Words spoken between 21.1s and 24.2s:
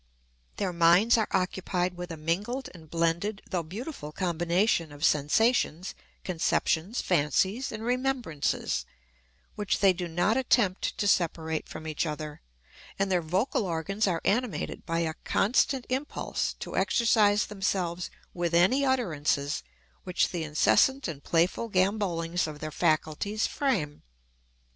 playful gambollings of their faculties frame.